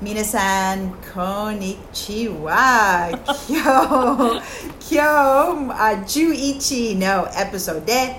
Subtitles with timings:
[0.00, 2.56] Minasan konnichiwa.
[3.44, 4.40] Kyo.
[4.80, 5.12] Kyo.
[5.68, 8.16] Uh, Juichi no episode de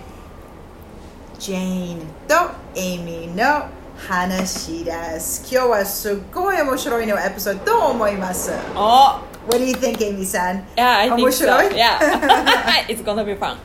[1.39, 3.67] Jane to Amy no
[4.07, 5.49] Hanashi desu.
[5.49, 8.59] Kyo wa sugoi omoshiroi no episode to omoimasu.
[8.75, 9.27] Oh.
[9.47, 10.67] What do you think, Amy-san?
[10.77, 11.59] Yeah, I think so.
[11.71, 12.85] Yeah.
[12.89, 13.57] it's going to be fun.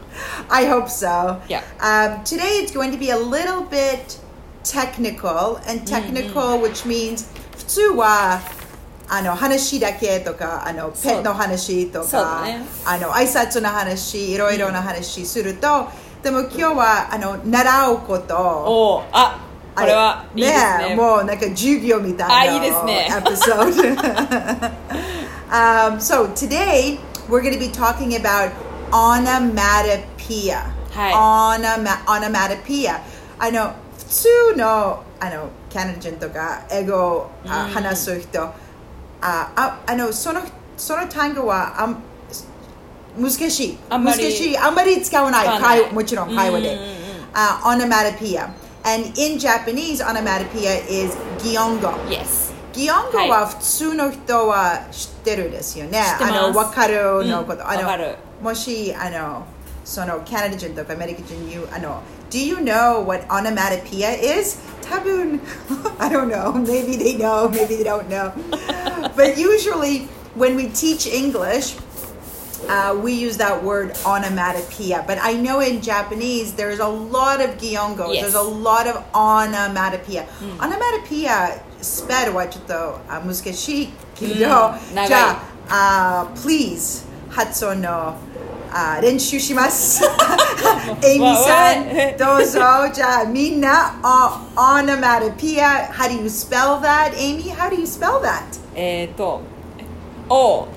[0.48, 1.42] I hope so.
[1.50, 1.62] Yeah.
[1.80, 4.18] Um, today it's going to be a little bit
[4.64, 5.84] technical and mm-hmm.
[5.84, 6.62] technical, mm-hmm.
[6.62, 7.28] which means
[7.66, 8.40] 普通は
[9.08, 15.88] あの話だけとかあのペットの話とか、だねあの挨拶の話いろいろな話すると、
[16.22, 19.40] でも今日はあの習うことおーあ
[19.74, 23.94] これはいいですねもうなんか授業みたいなあいいですね episode.
[25.50, 26.98] um, so today
[27.28, 28.50] we're going to be talking about
[28.90, 30.62] onomatopoeia.
[30.92, 33.00] はい Onoma- onomatopoeia.
[33.38, 38.52] あの普通のあのカナダ人とか英語をあ話す人、あ
[39.20, 40.40] ああのその
[40.76, 41.96] その単語はあん
[43.18, 46.96] 難しい難しいあんまり使わない会もちろん会話で、うんうんうん
[47.38, 48.48] あ onomatopoeia.
[48.82, 52.46] And in Japanese onomatopoeia is giongo Yes.
[52.72, 55.98] ギオンゴは普通の人は知ってるですよね。
[55.98, 57.62] 知ってますあの、わかるのこと。
[57.62, 59.46] うんあのわかるもし、あの、
[59.82, 64.58] その、カナダ人とかアメリカ人言う、あの、Do you know what onomatopoeia is?
[64.86, 65.40] taboon.
[66.00, 66.52] I don't know.
[66.52, 68.32] Maybe they know, maybe they don't know.
[69.16, 71.76] but usually when we teach English,
[72.68, 75.04] uh, we use that word onomatopoeia.
[75.06, 78.14] But I know in Japanese, there's a lot of giongos.
[78.14, 78.22] Yes.
[78.22, 80.26] There's a lot of onomatopoeia.
[80.40, 80.60] Mm.
[80.60, 84.78] Onomatopoeia, スペルはちょっと難しいけど、mm.
[84.94, 88.14] Uh, じゃあ、uh, please Hatsono.
[88.75, 90.03] あ練習します。
[91.03, 92.59] エイミさわわん、どうぞ。
[92.93, 97.13] じゃあみんな、お onomatopoeia, how do you spell that?
[97.15, 98.43] Amy, how do you spell that?
[98.75, 99.41] えっ、ー、と
[100.29, 100.67] O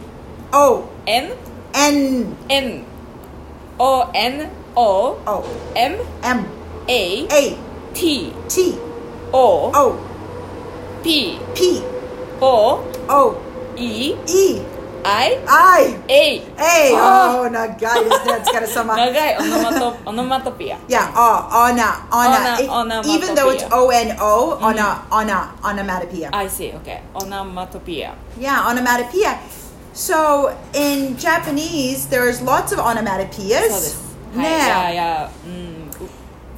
[0.53, 1.33] O, N
[1.73, 2.83] N, N
[3.79, 6.45] O N O O, M M,
[6.89, 7.57] A A,
[7.93, 8.75] T T,
[9.33, 9.97] O O,
[11.03, 11.83] P P,
[12.41, 13.37] O O,
[13.77, 14.68] E E,
[15.07, 16.97] I I, A A.
[16.97, 18.33] あ Oh, 長いですね。
[18.33, 18.97] お疲れ様。
[18.97, 22.57] 長いオノマトオノマトピア Yeah, oh, ona, ona.
[22.57, 23.15] Ona- It- onomatopoeia.
[23.15, 26.31] even though it's O N O, ona, ona, onomatopoeia.
[26.33, 29.37] I see okay オノマトピア Yeah, onomatopoeia.
[29.93, 33.71] So in Japanese, there's lots of そうで onomatopoeias.
[33.71, 33.99] す
[34.35, 35.75] はいいやいやうん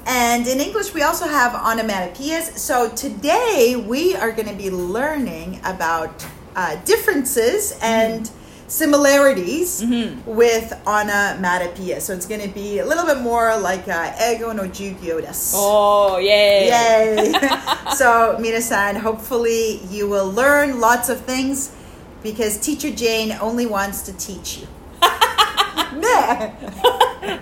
[0.09, 2.57] And in English, we also have onomatopoeias.
[2.57, 6.11] So today, we are going to be learning about
[6.56, 8.30] uh, differences and
[8.72, 10.30] similarities mm-hmm.
[10.30, 12.00] with onomatopoeia.
[12.00, 15.22] So it's going to be a little bit more like uh, Ego no Jugyo.
[15.54, 16.70] Oh, yay.
[16.70, 17.34] Yay.
[17.96, 21.76] so, Mina-san, hopefully you will learn lots of things
[22.24, 24.68] because Teacher Jane only wants to teach you.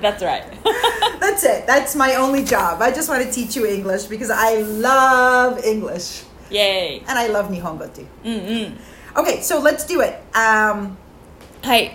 [0.02, 0.46] That's right.
[1.20, 1.68] That's it.
[1.68, 2.82] That's my only job.
[2.82, 6.24] I just want to teach you English because I love English.
[6.50, 7.04] Yay.
[7.08, 8.08] And I love Nihongo too.
[8.24, 8.76] Mm-hmm.
[9.18, 10.22] Okay, so let's do it.
[10.36, 10.98] Um,
[11.64, 11.92] Hi.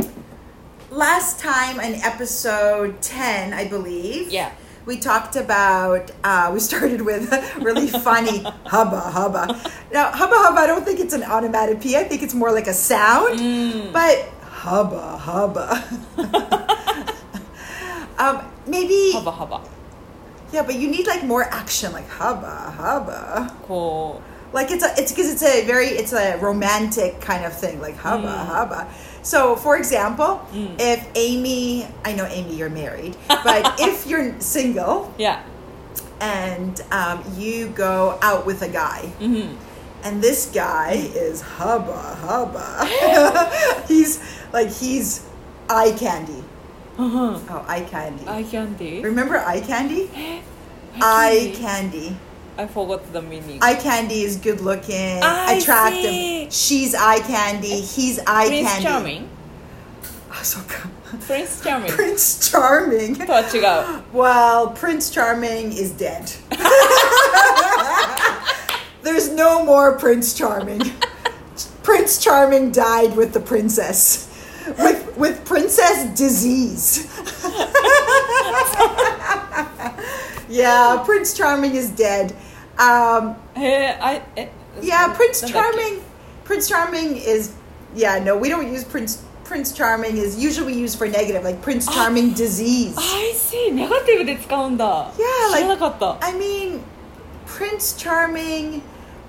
[0.90, 4.30] Last time in episode 10, I believe.
[4.30, 4.52] Yeah.
[4.84, 9.60] We talked about, uh, we started with really funny hubba hubba.
[9.92, 12.00] Now, hubba hubba, I don't think it's an onomatopoeia.
[12.00, 13.92] I think it's more like a sound, mm.
[13.92, 15.84] but hubba hubba.
[18.18, 19.12] um, maybe.
[19.12, 19.60] Hubba hubba.
[20.52, 23.56] Yeah, but you need like more action, like hubba hubba.
[23.62, 24.22] Cool.
[24.54, 27.80] Like it's a it's because it's a very it's a romantic kind of thing.
[27.80, 28.46] Like haba mm.
[28.46, 28.88] haba.
[29.22, 30.76] So, for example, mm.
[30.78, 35.42] if Amy, I know Amy, you're married, but if you're single, yeah,
[36.20, 39.10] and um, you go out with a guy.
[39.18, 39.56] Mm-hmm.
[40.04, 41.16] And this guy mm.
[41.16, 43.84] is hubba hubba.
[43.88, 44.22] he's
[44.52, 45.26] like he's
[45.68, 46.44] eye candy.
[46.96, 47.40] Uh-huh.
[47.50, 48.24] Oh, eye candy.
[48.28, 49.02] Eye candy.
[49.02, 50.08] Remember eye candy?
[51.00, 52.16] eye candy.
[52.57, 56.01] I forgot the meaning Eye candy is good looking, I attractive.
[56.03, 56.49] see.
[56.51, 57.79] She's eye candy.
[57.81, 58.83] He's eye Prince candy.
[58.85, 59.29] Charming
[60.31, 61.21] Ah, so good.
[61.21, 63.15] Prince Charming Prince Charming.
[63.15, 66.29] とは違う Well, Prince Charming is dead.
[69.03, 70.81] There's no more Prince Charming.
[71.83, 74.27] Prince Charming died with the princess.
[74.77, 77.07] With with princess disease.
[80.49, 82.35] yeah, Prince Charming is dead.
[82.77, 84.49] Um, へえあいえ
[84.81, 85.99] yeah, Prince なんだっけ Charming.
[86.45, 87.51] Prince Charming is
[87.95, 88.19] yeah.
[88.23, 89.23] No, we don't use Prince.
[89.43, 92.95] Prince Charming is usually used for negative, like Prince Charming disease.
[92.97, 96.81] I see ネガティブで使うんだ Yeah, 知らなかった I mean,
[97.47, 98.81] Prince Charming,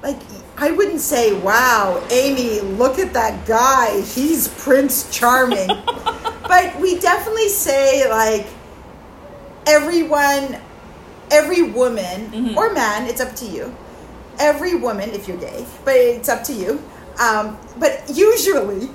[0.02, 0.18] like
[0.56, 4.02] I wouldn't say, "Wow, Amy, look at that guy.
[4.02, 5.68] He's Prince Charming."
[6.46, 8.46] but we definitely say like
[9.66, 10.58] everyone
[11.31, 12.57] every woman mm-hmm.
[12.57, 13.75] or man, it's up to you.
[14.39, 16.83] Every woman, if you're gay, but it's up to you.
[17.19, 18.89] Um, but usually,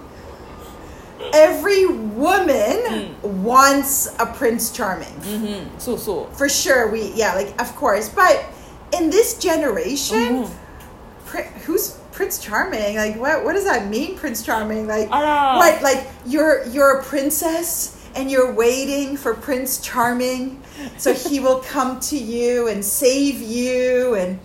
[1.32, 3.20] every woman mm.
[3.22, 5.14] wants a prince charming.
[5.20, 5.78] Mm-hmm.
[5.78, 8.44] So so for sure we yeah like of course, but
[8.92, 11.26] in this generation, mm-hmm.
[11.26, 12.96] pri- who's prince charming?
[12.96, 14.86] Like what what does that mean, prince charming?
[14.86, 15.10] Like
[15.58, 20.62] what like you're you're a princess and you're waiting for Prince Charming,
[20.98, 24.38] so he will come to you and save you, and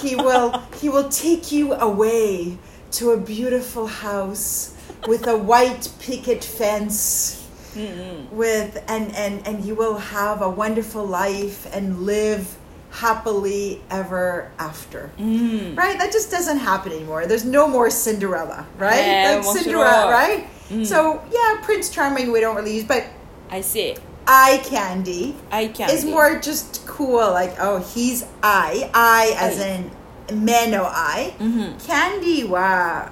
[0.00, 2.58] he will he will take you away
[2.92, 4.74] to a beautiful house
[5.06, 7.40] with a white picket fence
[8.30, 12.56] with and and and you will have a wonderful life and live
[12.90, 15.10] happily ever after.
[15.18, 15.76] Mm.
[15.76, 15.98] Right?
[15.98, 17.26] That just doesn't happen anymore.
[17.26, 19.04] There's no more cinderella right?
[19.04, 20.10] Yeah, like cinderella sure.
[20.10, 20.48] right
[20.85, 23.03] so yeah prince charming we don't really use but
[23.49, 23.95] I see
[24.27, 29.65] eye candy I can is more just cool like oh he's eye eye as Eye.
[30.29, 31.79] in men no eye Mhm.
[31.87, 33.09] candy wa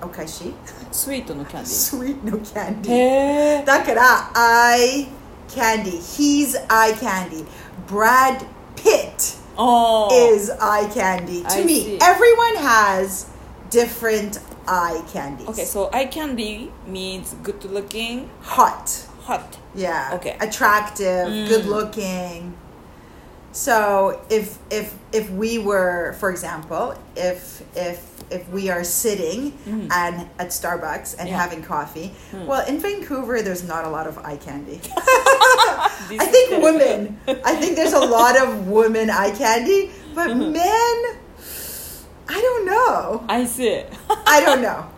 [0.00, 0.52] okashi
[0.90, 5.06] スイートのキャンディ sweet no candy へえだから eye
[5.48, 7.44] candy he's eye candy
[7.88, 8.44] Brad
[8.74, 11.98] Pitt ああ is eye candy to I me see.
[12.00, 13.26] everyone has
[13.70, 20.35] different eye candies Okay so eye candy means good looking hot hot yeah Okay.
[20.39, 21.47] attractive Mm.
[21.47, 22.53] good looking
[23.51, 27.99] so if if if we were for example if if
[28.29, 29.53] if we are sitting
[29.91, 31.31] and at Starbucks and Mm.
[31.31, 31.37] Yeah.
[31.37, 31.41] Mm.
[31.43, 32.11] having coffee
[32.45, 34.79] well in Vancouver there's not a lot of eye candy
[36.09, 37.19] I think women.
[37.27, 40.51] I think there's a lot of women eye candy, but Mm-hmm.
[40.53, 40.97] men,
[42.29, 43.25] I don't know.
[43.29, 43.83] I see.
[44.09, 44.89] I don't know.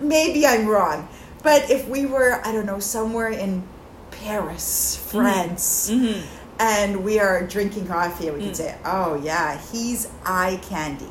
[0.00, 1.08] Maybe I'm wrong.
[1.42, 3.66] But if we were, I don't know, somewhere in
[4.10, 5.18] Paris, mm-hmm.
[5.18, 6.26] France, mm-hmm.
[6.60, 8.44] and we are drinking coffee, we mm.
[8.44, 11.10] can say, oh, yeah, he's eye candy.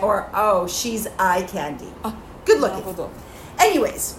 [0.00, 1.92] Or, oh, she's eye candy.
[2.04, 3.10] Ah, Good looking.
[3.58, 4.18] Anyways,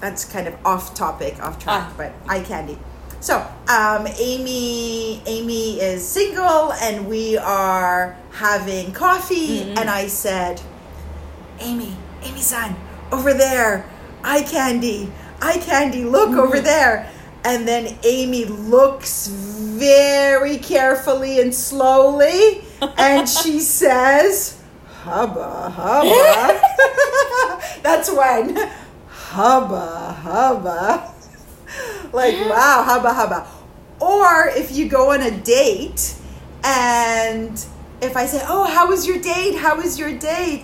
[0.00, 1.94] that's kind of off topic, off track, ah.
[1.96, 2.78] but eye candy.
[3.20, 9.60] So, um, Amy, Amy is single, and we are having coffee.
[9.60, 9.78] Mm-hmm.
[9.78, 10.62] And I said,
[11.60, 12.74] Amy, Amy-san,
[13.12, 13.84] over there,
[14.24, 15.12] eye candy,
[15.42, 16.04] eye candy.
[16.04, 16.64] Look over Mm-hmm.
[16.64, 17.10] there.
[17.44, 22.62] And then Amy looks very carefully and slowly,
[22.98, 24.60] and she says,
[25.04, 26.60] "Hubba, hubba."
[27.82, 28.56] That's when
[29.08, 31.14] hubba hubba
[32.13, 33.47] like wow hubba hubba
[33.99, 36.15] or if you go on a date
[36.63, 37.65] and
[38.01, 40.63] if i say oh how was your date how was your date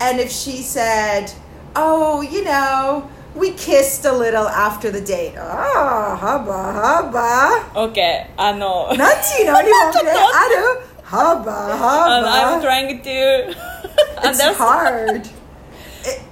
[0.00, 1.32] and if she said
[1.76, 10.80] oh you know we kissed a little after the date oh hubba hubba OK あのなんていうの日本語である
[11.04, 13.54] hubba あの I'm hubba trying to
[14.22, 15.28] It's understand hard.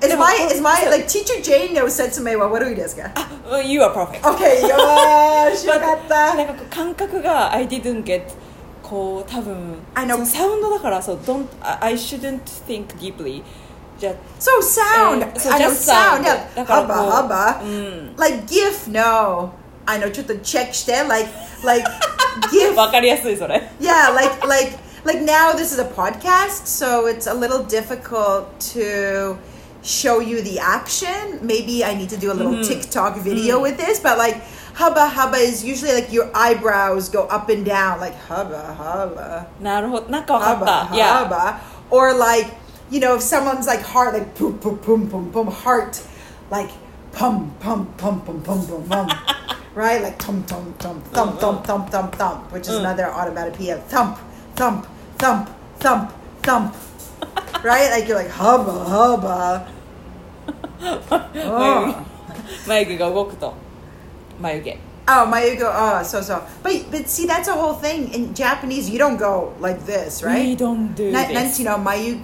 [0.02, 3.02] I- Is my is my like teacher Jane knows 説明は悪いですか
[3.50, 6.34] Oh, You are perfect ?Okay, よーし、よかった。
[6.34, 8.22] なんかこう感覚が I didn't get
[8.82, 10.12] こう多分 I know.
[10.14, 13.42] そのサウンドだからそう don't I I shouldn't think deeply
[13.98, 15.22] じゃ So sound.
[15.22, 16.22] えーそう I know just sound.
[16.22, 16.24] sound.
[16.24, 16.56] Yeah.
[16.56, 17.62] だからこう Hubba hubba.
[17.62, 19.50] うん Like GIF, no.
[19.86, 21.28] I know ちょっとチェックして like
[21.64, 21.84] like
[22.52, 22.74] GIF.
[22.74, 24.72] わかりやすいそれ yeah, like like
[25.04, 29.36] like now this is a podcast, so it's a little difficult to
[29.83, 31.39] show you the action.
[31.41, 32.67] Maybe I need to do a little mm-hmm.
[32.67, 33.23] TikTok mm-hmm.
[33.23, 33.63] video mm-hmm.
[33.63, 34.41] with this, but like
[34.73, 39.47] hubba hubba is usually like your eyebrows go up and down, like hubba hubba.
[39.61, 40.09] なるほど。
[40.09, 40.85] なんかわかった。
[40.87, 41.27] Hubba yeah.
[41.27, 41.61] hubba.
[41.91, 42.47] Or like,
[42.89, 46.01] you know, if someone's like heart, like boom, boom, boom, boom, boom, heart,
[46.49, 46.69] like
[47.11, 49.09] pum, pum, pum, pum, pum, pum, pum.
[49.75, 50.01] right?
[50.01, 52.79] Like thump thump thump, thump, oh, thump, thump, thump, which is mm.
[52.79, 53.77] another onomatopoeia.
[53.89, 54.17] Thump,
[54.55, 54.87] thump,
[55.17, 55.49] thump,
[55.79, 56.75] thump, thump.
[57.63, 57.89] right?
[57.91, 59.72] Like you're like hubba hubba.
[62.67, 63.53] 眉毛が動くと
[64.39, 65.67] 眉毛 Oh, Mayugo.
[65.69, 66.41] Oh, so so.
[66.63, 68.89] But but see, that's a whole thing in Japanese.
[68.89, 70.57] You don't go like this, We right?
[70.57, 72.15] don't do な this なんていうの眉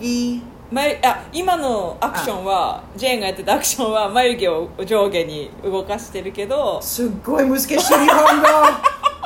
[0.72, 8.48] 眉あ今のアクションはジェーンがやってたアクションは眉毛を上下に動かしてるけど毛すっごい難しい日本語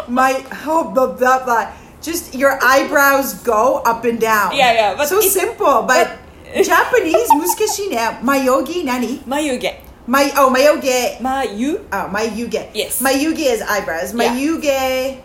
[0.10, 0.34] My
[0.66, 1.70] oh blah blah blah.
[2.02, 4.52] Just your eyebrows go up and down.
[4.56, 5.84] Yeah, yeah, but so it- simple.
[5.84, 6.23] But-
[6.55, 7.99] Japanese 難しいね。
[8.23, 11.21] Mayogi 何眉毛 My oh mayoge.
[11.21, 12.71] 眉 Oh, mayuge.
[12.73, 13.03] Yes.
[13.03, 14.15] Mayuge is eyebrows.
[14.15, 14.33] Yeah.
[14.33, 15.19] Mayuge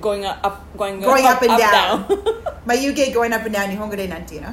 [0.00, 2.06] going up going, Going up and down down.
[2.66, 4.48] 眉毛 going up and down 日本語でなんていうの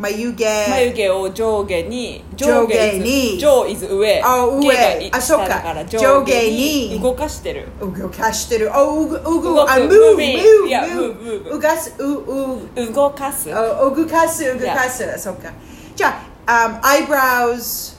[0.00, 11.50] 眉毛眉毛を上下に上下に is- 上 is 上あ上下があそうか下だから上上下下にに動かしてる動かしてるおうぐうぐ動くあ move moving move Yeah, move move, move.
[11.54, 15.50] うがすうう動かすあ動かす動かすそうか
[15.94, 17.96] じゃあ、um, eyebrows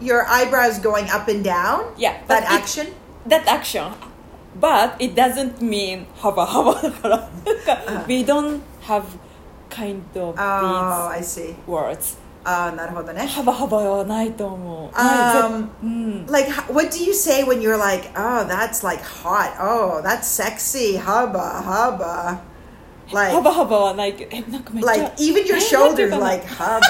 [0.00, 2.86] your eyebrows going up and down Yeah, that but it- action
[3.28, 3.84] that action
[4.60, 9.02] but it doesn't mean 幅幅だからな んか we don't have
[9.70, 17.12] kind of oh these I see words ああなるほどね幅幅はないと思う Um, うん like h- what do you
[17.12, 22.38] say when you're like oh that's like hot oh that's sexy hubba hubba
[23.12, 26.80] like 幅幅はないけどえなんかめっちゃ like even your えなんていう shoulders かな like hubba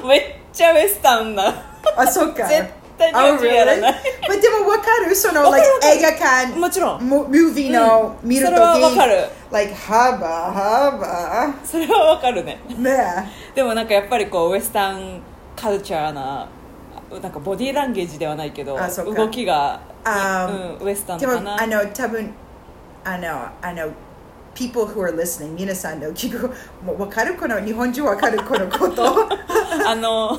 [0.00, 0.22] hubba めっ
[0.52, 1.52] ちゃウエスタンな
[1.96, 2.64] あそっか絶
[3.11, 3.77] 対日 Oh やら?
[3.77, 3.93] ない
[4.41, 5.15] でもわかる？
[5.15, 6.57] その映画館。
[6.59, 7.01] もちろん。
[7.09, 8.55] mo- movie の見るとき。
[8.55, 9.27] それはわかる。
[9.51, 12.59] Like hubba hubba それはわかるね。
[12.77, 12.97] ね。
[13.55, 15.21] でもなんかやっぱりこうウエスタン
[15.55, 16.47] カルチャーな
[17.21, 18.77] なんかボディーランゲージではないけど
[19.13, 21.41] 動きが、あうん、ウエスタンでかな。
[21.41, 22.31] もあの多分
[23.03, 23.27] あの
[23.61, 23.89] あの
[24.53, 26.49] people who are listening 皆さんの聞く。
[26.99, 27.35] わかる？
[27.35, 28.37] この日本人わかる？
[28.43, 29.03] このこと。
[29.85, 30.37] あの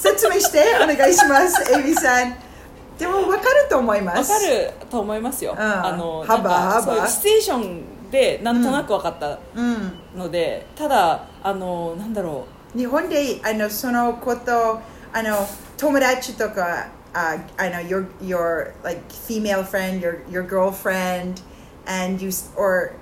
[0.00, 2.34] 説明してお願いしますエビさん
[2.98, 14.80] でもわかると思いますわかると思いますよ、んあの幅なんか幅そういうシチュエーションでなんとなく分かったうんので、ただあのなんだろ日本であのそのこと
[15.12, 21.42] あの友達とかああの your your like female friend your your girlfriend
[21.86, 22.92] and you or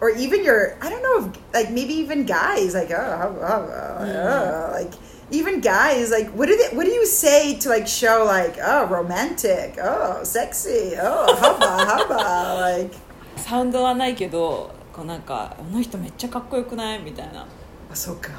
[0.00, 3.98] or even your I don't know if like maybe even guys like oh, oh, oh,
[4.00, 4.92] oh, like
[5.31, 8.87] even guys like what do they what do you say to like show like oh
[8.87, 12.95] romantic oh sexy oh hubba hubba like
[13.37, 17.45] うサウンドはないけどこうなんかあの人めっちゃかっこよくないみたいな
[17.91, 18.29] あそうか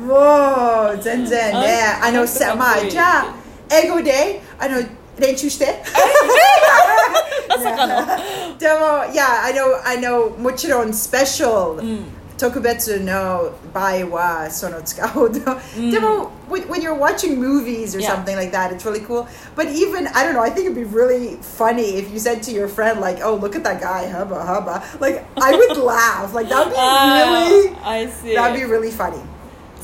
[0.00, 3.34] もう全然ねあのさまあじゃあ
[3.70, 4.76] 英語であの
[5.18, 5.82] 練習して
[7.48, 11.82] まさかのでもいやあのあのもちろんスペシャル、
[12.38, 18.14] 特別の場合はその使うで も when, when you're watching movies or Yeah.
[18.14, 20.84] something like that it's really cool but even I don't know I think it'd be
[20.84, 24.38] really funny if you said to your friend like oh look at that guy hubba
[24.44, 28.54] hubba like I would laugh like that would be あ really ー I see that'd
[28.56, 29.18] be really funny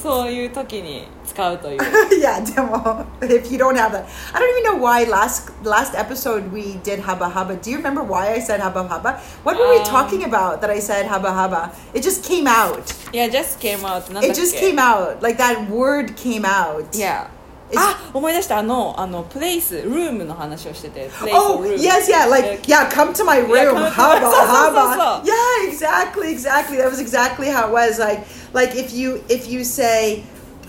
[0.02, 1.78] そういう時に使うという
[2.20, 3.06] yeah, demo.
[3.22, 7.00] If you don't have that, I don't even know why last last episode we did
[7.00, 7.56] hubba hubba.
[7.56, 9.18] Do you remember why I said hubba hubba?
[9.44, 11.72] What were we Um, talking about that I said hubba hubba?
[11.94, 12.82] It just came out.
[13.12, 15.22] いや just came out なんだっ It け just came out.
[15.22, 16.84] Like that word came out.
[16.94, 17.37] いや It's-
[17.76, 23.80] あ思い出したあのあのプレイスルームの話をしてて place Oh or room yes, yeah, like yeah, come to my room, come to
[23.80, 25.22] my- hubba so, so, so, hubba.
[25.24, 25.26] so.
[25.26, 26.76] Yeah, exactly, exactly.
[26.76, 27.98] That was exactly how it was.
[27.98, 30.22] Like, like if you if you say,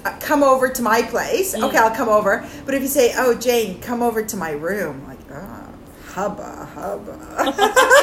[0.05, 1.65] uh, "Come over to my place," Mm.
[1.65, 2.43] okay, I'll come over.
[2.65, 5.69] But if you say, "Oh, Jane, come over to my room," like, oh,
[6.15, 7.53] hubba hubba.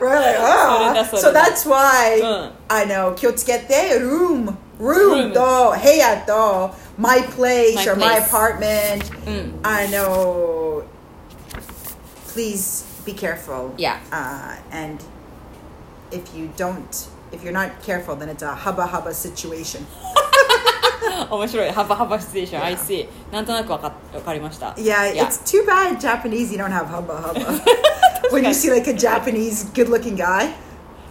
[0.00, 0.94] right, like, ah.
[0.94, 1.28] それだそ れだ。
[1.28, 2.50] So that's why うん。
[2.68, 8.26] I know 気をつけて room Room room と部屋と my place My or my place.
[8.28, 10.82] apartment うん I know
[12.32, 13.98] please be careful Yeah.
[14.12, 14.98] uh, and
[16.10, 19.84] if you don't if you're not careful then it's a hubba hubba situation
[21.30, 25.26] 面白い幅幅シチュエーション I see なんとなくわかわかりました yeah, Yeah.
[25.26, 27.40] it's too bad Japanese you don't have hubba hubba
[28.30, 30.52] when you see like a Japanese good looking guy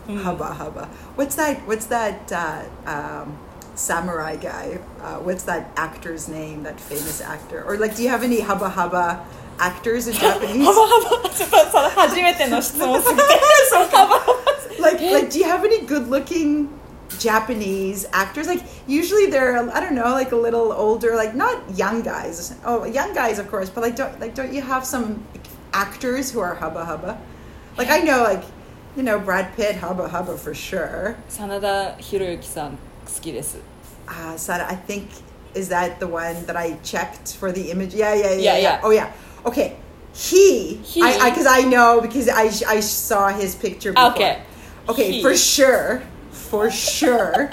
[0.08, 3.38] hubba hubba what's that what's that uh, um,
[3.75, 4.79] samurai guy.
[5.01, 6.63] Uh, what's that actor's name?
[6.65, 7.63] That famous actor?
[7.65, 9.25] Or like, do you have any haba haba?
[9.61, 10.65] actors in Japanese.
[10.65, 13.23] ハバハバ、ちょっとその初めての質問すぎて。
[13.69, 14.41] そう、ハバハバ。
[14.81, 16.69] Like, like, do you have any good-looking
[17.19, 18.47] Japanese actors?
[18.49, 22.55] Like, usually they're, I don't know, like a little older, like not young guys.
[22.65, 25.23] Oh, young guys, of course, but like, don't, like, don't you have some
[25.73, 27.19] actors who are haba haba?
[27.77, 28.43] Like, I know, like,
[28.97, 31.17] you know, Brad Pitt, haba haba for sure.
[31.29, 32.79] Sanada Hiroyuki-san.
[33.10, 33.58] 好きです
[34.08, 35.08] uh Sada I think
[35.54, 38.60] is that the one that I checked for the image yeah yeah yeah Yeah, yeah,
[38.60, 38.80] yeah.
[38.84, 39.12] oh yeah
[39.46, 39.76] okay
[40.16, 41.02] he, He.
[41.02, 44.12] I because I, know because I I saw his picture before.
[44.12, 44.42] Okay.
[44.88, 45.22] Okay, He.
[45.22, 47.50] for sure, for sure,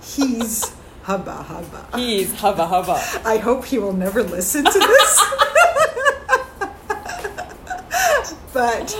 [0.00, 1.88] he's hubba hubba.
[1.98, 5.20] He is 幅幅 I hope he will never listen to this.
[8.54, 8.90] but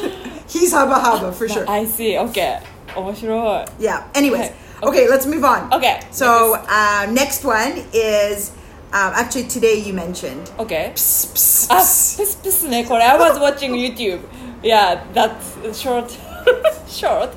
[0.47, 1.65] he's hubba hubba for sure.
[1.67, 2.61] I see OK
[2.95, 4.05] 面白い Yeah.
[4.13, 4.53] Anyways,
[4.85, 5.05] Okay.
[5.05, 5.73] okay, let's move on.
[5.73, 6.01] Okay.
[6.11, 8.53] So uh, next one is
[8.93, 10.51] Um, actually, today you mentioned.
[10.59, 10.91] OK?
[10.95, 14.19] プスプスあ、ププススプスね、これ I was watching YouTube
[14.65, 15.37] Yeah, that
[15.73, 16.11] short
[16.89, 17.31] short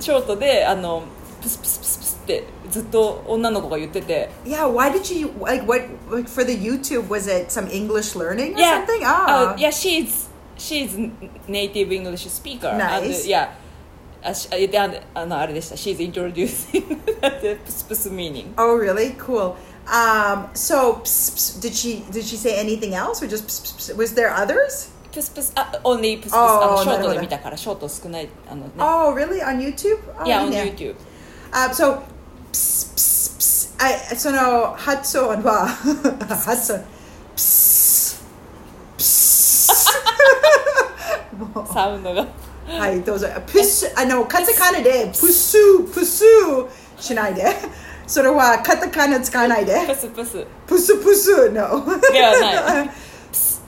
[0.00, 1.04] short であの
[1.40, 7.08] プスプスプスプスってずっと女の子が言ってて Yeah, why did you like what like for the YouTube?
[7.08, 9.02] Was it some English learning or Yeah, something?
[9.04, 10.26] Ah, uh, yeah, she's
[10.58, 10.98] she's
[11.46, 12.76] native English speaker.
[12.76, 13.20] Nice.
[13.20, 13.48] And, yeah.
[14.25, 16.83] あしあでああのあれでした She's introducing
[17.41, 19.15] the ps meaning Oh, really?
[19.17, 19.55] Cool.
[19.85, 23.71] Um, so, ps, ps, did she did she say anything else, or just ps, ps,
[23.91, 24.91] ps, was there others?
[25.11, 29.41] プスプスあ only プスプスあのショートで見たからショート少ないあのね oh, oh, oh, really?
[29.41, 29.99] On YouTube?
[30.19, 30.95] Oh, いや on いいね YouTube
[31.53, 32.01] Um, so,
[32.51, 36.83] ps, ps, ps, I, その発音は発音
[37.35, 38.19] ps,
[38.97, 39.71] ps.
[41.37, 42.25] もうサウンドが
[42.67, 43.27] はい、どうぞ。
[43.45, 45.57] プス、あの、カタカナで、プス、
[45.93, 46.23] プス
[46.99, 47.45] しないで。
[48.07, 49.85] それはカタカナ使わないで。
[49.87, 51.53] プスプスプスプス、no。
[51.53, 53.61] ではないプス。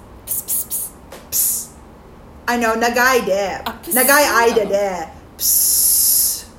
[2.46, 3.62] あの、長いで
[3.94, 6.50] 長い間で、プス、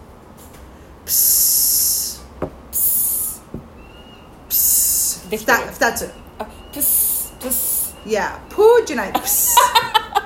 [1.05, 2.23] プス、
[2.71, 5.31] プス。
[5.31, 6.11] できてるふた二つ。
[6.39, 9.57] あプスプスいや、プーじゃない、プス、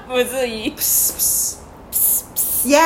[0.09, 1.32] むずいプス、プス。
[2.62, 2.78] プスプス Yes!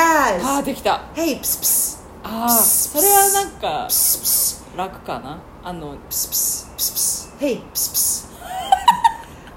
[0.42, 2.02] あーできた Hey, プスプス。
[2.24, 4.64] ああプスそれはなんかプスプス。
[4.76, 7.38] 楽かなあの Psst, psst, psst, psst.
[7.38, 8.28] Hey, psst, psst.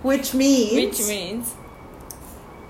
[0.03, 1.55] Which means, which means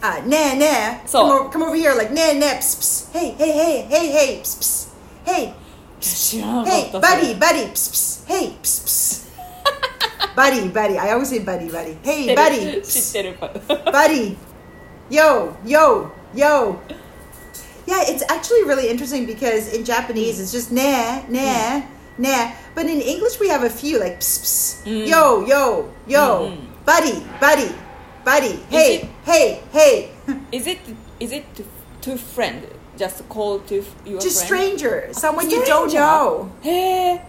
[0.03, 1.03] uh, nah, nah.
[1.07, 3.11] So- come, over, come over here, like nah, nah, psst, psst.
[3.11, 4.89] Hey, hey, hey, hey, hey, psst, psst.
[5.25, 5.53] Hey,
[5.99, 8.27] 知らなかっ hey, た buddy, buddy, psst, psst.
[8.27, 9.25] Hey, psst, psst.
[10.35, 10.99] buddy, buddy.
[10.99, 11.97] I always say buddy, buddy.
[12.03, 13.37] Hey, 知 buddy, 知 psst, ってる
[13.91, 14.37] buddy.
[15.09, 16.75] Yo, yo, yo.
[17.89, 21.81] Yeah, it's actually really interesting because in Japanese it's just nah, nah,
[22.17, 22.51] nah.
[22.73, 24.41] But in English we have a few like psst,
[24.85, 25.07] psst.
[25.07, 27.69] yo, yo, yo, buddy, buddy,
[28.25, 28.55] buddy.
[28.69, 30.09] Hey, it- hey, hey.
[30.51, 30.79] Is it
[31.19, 31.63] is it to,
[32.01, 32.65] to friend
[32.97, 35.99] just call to your just friend stranger, someone you don't Stranger?
[35.99, 37.21] know, へえ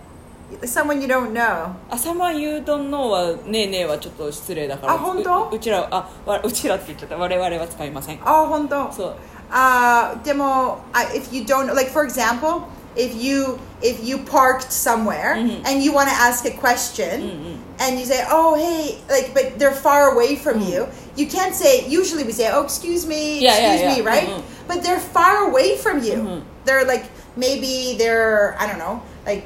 [0.62, 1.74] someone you don't know.
[1.90, 8.90] あサマン you don't know はねえねえはちょっと失礼だからあ本当ううちらあわうちらって言っちゃった我々は使いません Oh, hondo.
[8.92, 9.16] そう
[9.51, 10.83] uh, demo.
[10.95, 15.65] If you don't like, for example, if you if you parked somewhere mm-hmm.
[15.65, 17.61] and you want to ask a question mm-hmm.
[17.79, 20.71] and you say, "Oh, hey," like, but they're far away from mm-hmm.
[20.71, 21.87] you, you can't say.
[21.87, 24.09] Usually, we say, "Oh, excuse me, Yeah, yeah, excuse me," yeah.
[24.09, 24.27] right?
[24.27, 24.43] Mhm.
[24.67, 26.43] But they're far away from you.
[26.65, 29.45] They're like maybe they're I don't know, like.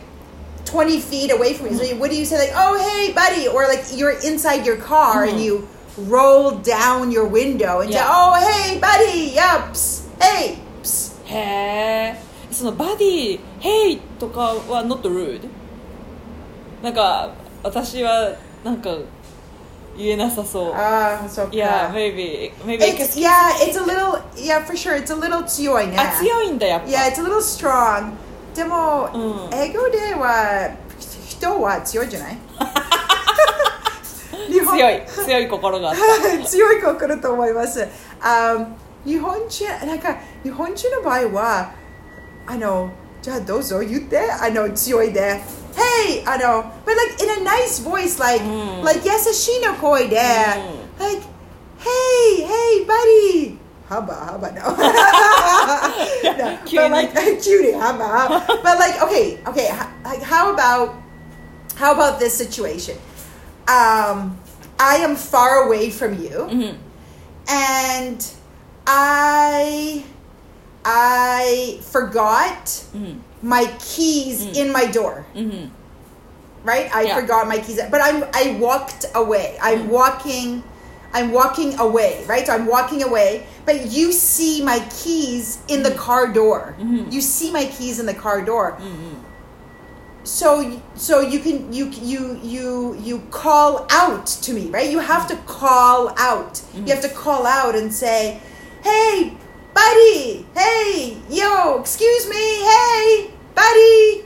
[0.65, 1.77] 20 feet away from you.
[1.77, 2.39] So what do you say?
[2.39, 3.47] Like, oh, hey, buddy.
[3.47, 8.33] Or like you're inside your car and you roll down your window and say, oh,
[8.33, 9.35] hey, buddy.
[9.35, 9.94] Yups.
[10.21, 15.41] エイプスへえそのバディヘイとかは not rude?
[16.82, 17.32] なんか
[17.63, 18.32] 私は
[18.63, 18.89] なんか
[19.97, 20.73] 言えなさそう。
[20.73, 21.54] ああそうか。
[21.54, 26.88] いや maybe maybe it's, yeah it's a little yeah for sure it's a little 強いね強いんだやっぱ。
[26.88, 28.12] Yeah it's a little strong.
[28.54, 29.10] でも、
[29.54, 30.69] 英語では
[31.28, 32.38] 人は強いじゃない？
[34.49, 36.01] 強い強い心があった。
[36.47, 37.86] 強い心と思います、
[38.21, 38.67] um,
[39.04, 41.72] 日本人、なんか日本人の場合は、
[42.46, 42.90] あの、
[43.22, 45.40] じゃあどうぞ言って、あの、強いで。
[45.74, 46.22] Hey!
[46.26, 48.48] あの、but like in a nice voice, like, う
[48.80, 50.20] ん like 優しいの声で、ん
[50.98, 51.22] like,
[51.78, 52.44] Hey!
[52.46, 53.56] Hey, buddy!
[53.88, 54.61] ハバハバ no.
[56.37, 56.59] no.
[56.64, 60.92] 急に But like, 急にハバ But like, okay, okay, h- like how about,
[61.76, 62.96] how about this situation?
[63.68, 64.37] Um,
[64.78, 66.48] I am far away from you
[67.48, 68.20] and
[68.88, 70.04] I
[70.84, 73.19] I forgot mm-hmm.
[73.41, 74.56] my keys mm.
[74.56, 75.26] in my door.
[75.36, 75.69] Mm-hmm.
[76.63, 76.93] Right?
[76.95, 77.19] I Yeah.
[77.19, 77.80] forgot my keys.
[77.89, 79.58] But I'm I walked away.
[79.62, 79.89] I'm mm.
[79.89, 80.63] walking
[81.13, 82.45] I'm walking away, right?
[82.45, 85.98] So I'm walking away, but you see my keys in the mm.
[85.98, 86.76] car door.
[86.78, 87.10] Mm-hmm.
[87.10, 88.78] You see my keys in the car door.
[90.26, 94.89] So so you can you you you you call out to me, right?
[94.89, 96.62] You have to call out.
[96.74, 98.41] You have to call out and say,
[98.86, 99.34] "Hey,
[99.74, 100.45] buddy!
[100.54, 102.36] Hey, yo, excuse me!
[102.36, 104.24] Hey, buddy!"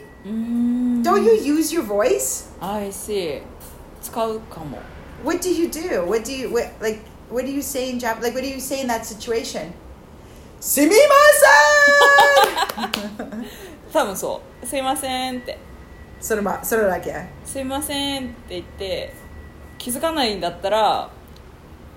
[1.02, 2.50] Don't you use your voice?
[2.60, 3.42] I see
[4.02, 4.80] 使うかも
[5.24, 6.06] What do you do?
[6.06, 7.00] What do you what like?
[7.32, 8.24] What do you say in Japanese?
[8.24, 9.72] Like, what do you say in that situation?
[10.60, 10.94] すみま
[12.92, 13.46] せん
[13.94, 15.58] 多分そう「すいません」って
[16.20, 17.16] それまそれだけ。
[17.46, 19.14] 「すいません」って言って
[19.78, 21.10] 気づかないんだったら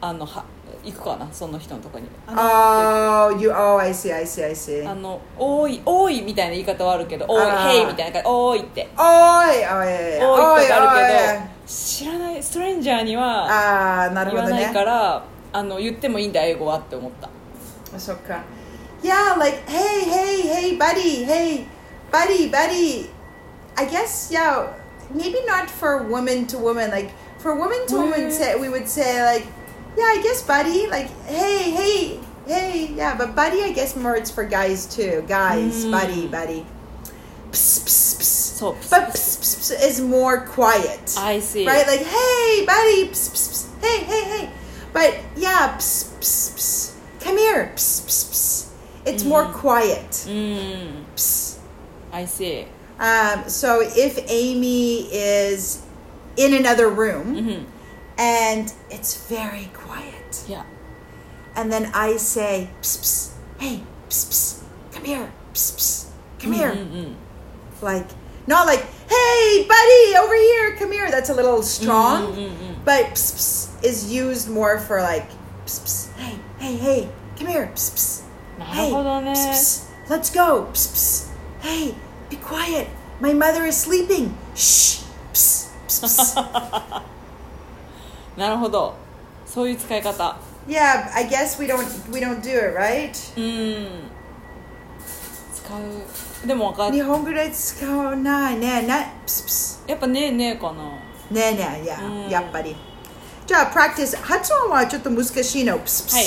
[0.01, 0.45] あのは
[0.85, 3.51] 行くかなその人のとこにあの Oh, you.
[3.53, 4.13] Oh, I see.
[4.15, 4.45] I see.
[4.45, 4.89] I see.
[4.89, 17.29] あの「多い多い」みたいな言い方はあるけど「多いへい」みたいな感じ「多い」っておいおいおい「多い」とかあるけど知らないにストレンジャーにはああなるほど言わないかねらあの言ってもいいんだ英語はって思った
[17.99, 18.41] そっか
[19.03, 21.65] Yeah like hey hey hey buddy hey
[22.11, 23.09] buddy buddy
[23.77, 24.67] I guess yeah
[25.15, 28.31] maybe not for woman to woman like for woman to woman Mm.
[28.33, 29.47] say we would say like
[29.97, 30.87] yeah, I guess buddy.
[30.87, 35.25] Like, hey, hey, hey, yeah, but buddy, I guess more it's for guys too.
[35.29, 35.91] Guys, mm.
[35.91, 36.67] buddy, buddy.
[37.51, 38.59] Psst, psst, psst.
[38.59, 41.15] So, psst, but psst, psst, psst is more quiet.
[41.19, 41.67] I see.
[41.67, 41.87] Right?
[41.87, 43.81] Like, hey, buddy, psst, psst, psst.
[43.83, 44.51] hey, hey, hey.
[44.93, 46.95] But yeah, psst, psst, psst.
[47.21, 48.69] come here, psst, psst, psst.
[49.05, 49.29] It's mm.
[49.29, 50.11] more quiet.
[50.27, 51.05] Mm.
[52.13, 52.67] I see.
[52.99, 55.83] Um, so if Amy is
[56.37, 57.79] in another room, mm-hmm
[58.19, 60.45] and it's very quiet.
[60.49, 60.65] Yeah.
[61.55, 66.73] And then I say, psst, psst, hey, psst, psst, come here, psst, psst, come here.
[66.73, 67.85] Mm-hmm.
[67.85, 68.07] Like,
[68.47, 71.11] not like, hey, buddy, over here, come here.
[71.11, 72.33] That's a little strong.
[72.33, 72.85] Mm-hmm.
[72.85, 75.29] But psst, psst is used more for like,
[75.67, 80.93] psst, psst, hey, hey, hey, come here, psst, psst, hey, psst, psst, let's go, psst,
[80.95, 81.95] psst, hey,
[82.31, 82.89] be quiet.
[83.21, 84.37] My mother is sleeping.
[84.55, 87.03] Shh, psst, psst, psst.
[88.43, 88.95] なるほど
[89.47, 91.79] そういう使い方 yeah, I guess we don't
[92.13, 93.13] we don't do it, right?
[93.37, 94.23] うん
[95.55, 95.77] 使
[96.45, 98.83] うでもわかる日本語で使わないね。
[98.83, 99.89] ね、pss, pss.
[99.89, 100.83] やっぱねえねえかな
[101.31, 102.75] ねえねえ、いや、うんやっぱり。
[103.47, 104.17] じゃあ、practice。
[104.21, 105.79] 発音はちょっと難しいの。
[105.79, 106.17] pss, pss.
[106.17, 106.25] はい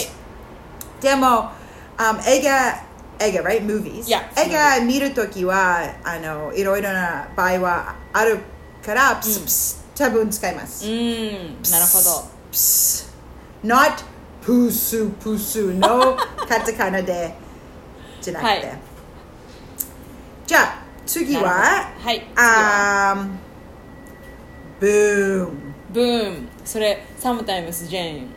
[1.01, 1.51] でも、
[1.97, 2.81] um, 映画、
[3.19, 3.65] 映画、right?
[3.65, 4.05] Movies.
[4.05, 8.39] Yeah, 映画見るときは、あの、いろいろな場合はある
[8.85, 10.85] から、プスプス、多分使います。
[10.85, 10.91] うん。
[11.71, 12.29] なるほど。
[12.51, 13.13] プス。
[13.63, 14.03] not
[14.41, 16.15] プスプスの
[16.47, 17.33] カタカナで、
[18.21, 18.47] じゃなくて。
[18.47, 18.79] はい。
[20.45, 23.45] じゃあ、次は、はいあー
[24.79, 25.51] ブーム。
[25.91, 28.27] ブーンそれサムタイムスジェーン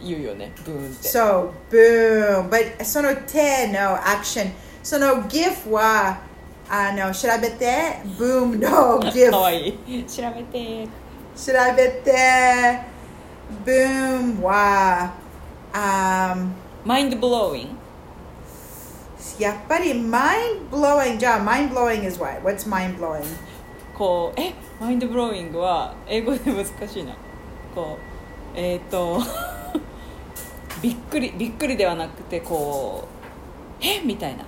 [0.00, 0.52] 言うよね。
[0.64, 1.08] ブーンって。
[1.08, 2.48] So, boom.
[2.48, 6.20] But その手のアクション、その GIF は、
[6.68, 10.04] あの、調べて、boom の GIF かわいい。
[10.04, 10.88] 調べて
[11.36, 12.80] 調べて、
[13.64, 14.40] boom.
[14.42, 15.14] は、
[15.72, 16.36] あ
[16.84, 17.82] マインドブローイン
[19.38, 21.16] やっぱり mind blowing.
[21.16, 22.42] じゃあ mind blowing is what?
[22.42, 23.24] What's mind blowing?
[23.96, 27.14] こうえマインドブローイングは英語で難しいな。
[27.74, 27.98] こ
[28.54, 29.20] うえっ、と
[30.82, 33.06] びっくりびっくりではなくてこ
[33.80, 34.44] うえみたいな。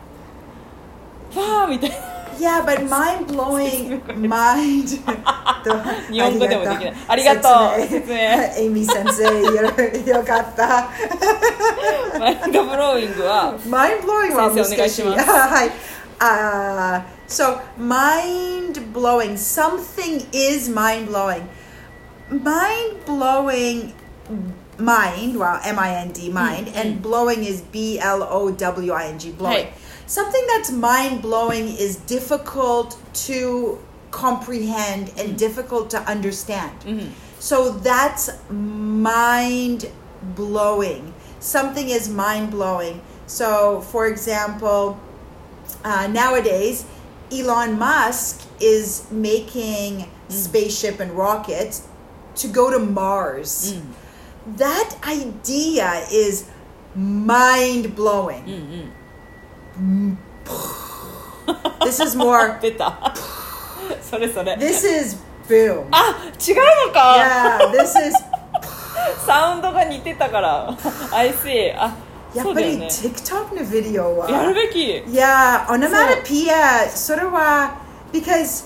[1.40, 4.87] わーみたいな Yeah, but mind blowing mind
[6.09, 10.89] 日本語でもできないありがとう説明エイミー先生よよかった
[12.17, 15.71] マインドブローイングは mind blowing は難しい先生お願いしますはい。
[16.19, 19.37] Uh, so mind blowing.
[19.37, 21.47] Something is mind blowing.
[22.29, 23.93] Mind blowing.
[24.77, 29.07] Mind, well, M I N D, mind, and blowing is B L O W I
[29.07, 29.67] N G, blowing.
[29.67, 29.73] Hey.
[30.06, 33.78] Something that's mind blowing is difficult to
[34.10, 35.36] comprehend and mm-hmm.
[35.36, 36.78] difficult to understand.
[36.80, 37.10] Mm-hmm.
[37.38, 39.90] So that's mind
[40.34, 41.12] blowing.
[41.40, 43.02] Something is mind blowing.
[43.26, 44.98] So, for example,
[45.84, 46.86] uh, nowadays,
[47.32, 50.08] Elon Musk is making mm.
[50.30, 51.86] spaceship and rockets
[52.36, 53.74] to go to Mars.
[53.74, 54.56] Mm.
[54.58, 56.48] That idea is
[56.94, 58.44] mind blowing.
[58.44, 59.03] Mm-hmm.
[61.83, 62.59] this is more.
[62.61, 63.13] 出た
[64.01, 65.85] それそれ This is boom.
[65.91, 68.15] あ違うのか、 Yeah, this is
[69.25, 70.77] サウンドが似てたから
[71.11, 71.95] I see あ
[72.35, 77.75] やっぱりそうだよね TikTok のビデオはやるべき Yeah, onomatopoeia それは
[78.11, 78.65] because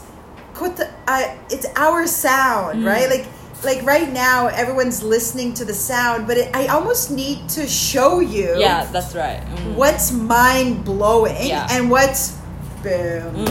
[0.54, 3.10] こと uh, it's our sound, right?
[3.10, 3.26] Like
[3.65, 8.21] like right now everyone's listening to the sound, but it, I almost need to show
[8.21, 11.67] you Yeah that's right うん what's mind blowing Yeah.
[11.71, 12.37] and what's
[12.83, 13.45] boom うん、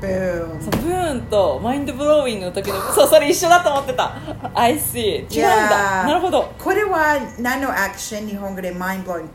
[0.00, 0.60] boom.
[0.62, 4.16] そうブーンとマインドブローイングの時のそうそれ一緒だと思ってた
[4.54, 6.06] I see 違うんだ Yeah.
[6.06, 9.28] なるほどこれは何のアクション日本語で mind blowing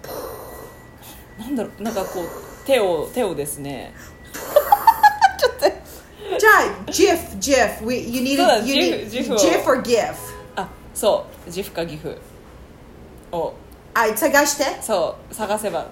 [1.40, 3.94] なんだろうなんかこう手を手をですね
[5.38, 6.50] じゃ
[6.88, 9.38] あジェフジェフ We, you need そうだ you ジェ need フジェフを。
[9.38, 10.14] GIF or GIF
[10.56, 12.18] あそうジフかギフ
[13.32, 13.54] を。
[13.94, 14.82] あ探して。
[14.82, 15.88] そう探せば。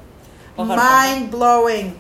[0.56, 1.93] わかるか Mind blowing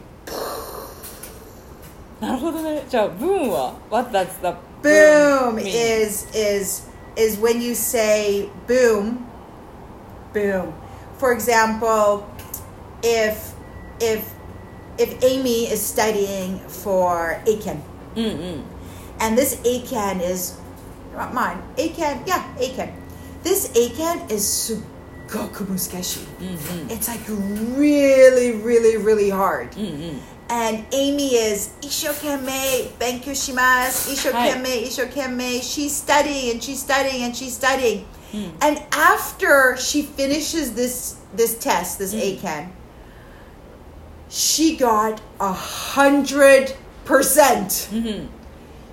[2.19, 2.83] ななるほどね。
[2.89, 5.67] じゃあ文は？What does the boom mean?
[5.67, 9.19] is is is when you say boom.
[10.33, 10.73] Boom.
[11.19, 12.23] For example
[13.03, 13.53] if
[13.99, 14.23] if
[14.97, 17.77] if amy is studying for Eiken.
[18.17, 18.63] Mm-mm.
[19.19, 20.57] And this Eiken is
[21.13, 21.61] not mine.
[21.77, 22.91] Eiken, yeah, Eiken.
[23.43, 26.25] This Eiken is sugoku muskeshi.
[26.39, 26.89] Mm-hmm.
[26.89, 27.21] It's like
[27.77, 29.71] really, really, really hard.
[29.71, 30.17] Mm-hmm.
[30.49, 35.61] And Amy is ishokame, thank you shimasu, ishokame, ishokame.
[35.61, 38.07] She's studying and she's studying and she's studying.
[38.31, 38.51] Mm.
[38.61, 42.39] And after she finishes this this test, this mm.
[42.39, 42.69] Eiken,
[44.29, 46.73] she got a hundred
[47.07, 47.89] percent.
[47.89, 48.27] Mm-hmm.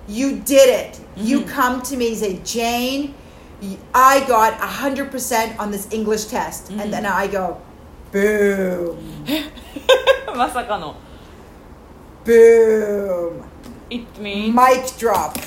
[0.07, 0.93] You did it.
[0.93, 1.27] Mm-hmm.
[1.27, 3.13] You come to me and say, Jane,
[3.93, 6.79] I got a hundred percent on this English test, mm-hmm.
[6.79, 7.61] and then I go,
[8.11, 9.25] boom.
[10.27, 10.95] Masakano.
[12.23, 13.49] Boom.
[13.89, 15.37] It means mic drop.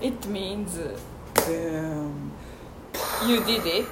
[0.00, 0.78] It means
[1.34, 2.32] boom.
[3.26, 3.86] You did it.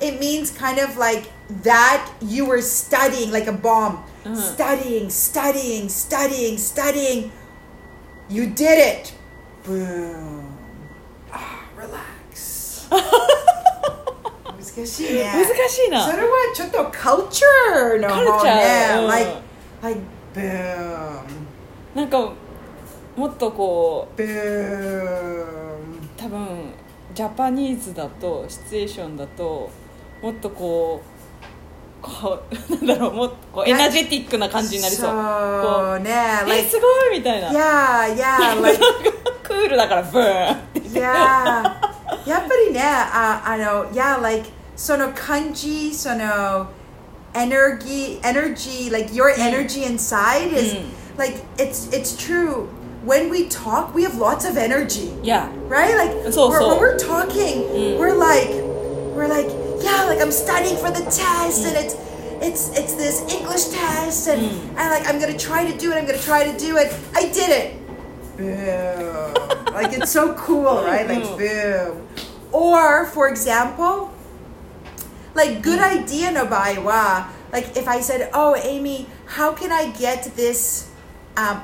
[0.00, 1.30] It means kind of like
[1.62, 7.32] that you were studying like a bomb studying, studying, studying, studying.
[8.28, 9.14] You did it.
[9.64, 10.44] Boom.
[11.30, 12.88] Ah, relax.
[14.74, 15.32] 難しいね。
[15.32, 18.88] 難しいなそれはちょっと culture の方 Culture ね。
[18.98, 19.30] うん like,
[19.82, 20.00] like,
[20.34, 21.22] boom,
[21.94, 22.32] なんか
[23.16, 25.44] もっとこう boom.
[26.16, 26.72] 多分
[27.14, 29.70] ジャパニーズだとシチュエーションだと
[30.22, 31.11] もっとこう
[32.01, 36.11] こうなんだろうもっとこうエナジェティックな感じになりそうそうね。
[36.45, 38.79] え like, すごいみたいな yeah, yeah, like,
[39.43, 41.87] クールだからブーンって yeah.
[42.25, 46.67] やっぱりね、ああの、yeah, like, その感じ、その、
[47.33, 50.75] energy, energy, like your energy inside is,
[51.17, 52.67] like, it's, it's true.
[53.05, 55.09] When we talk, we have lots of energy.
[55.23, 55.95] いや right?
[55.95, 56.67] Like So, we're, so.
[56.69, 58.49] when we're talking, we're like,
[59.15, 59.49] we're like,
[59.82, 61.94] yeah, like I'm studying for the test, and it's,
[62.40, 64.78] it's, it's this English test, and, hmm.
[64.78, 65.96] I like I'm gonna try to do it.
[65.96, 66.92] I'm gonna try to do it.
[67.14, 67.78] I did it.
[68.36, 69.72] Boom!
[69.72, 71.06] like it's so cool, right?
[71.06, 71.38] Like hmm.
[71.38, 72.08] boom.
[72.52, 74.12] Or for example,
[75.34, 75.98] like good hmm.
[75.98, 77.28] idea no wa.
[77.52, 80.90] Like if I said, "Oh, Amy, how can I get this?
[81.36, 81.62] Um,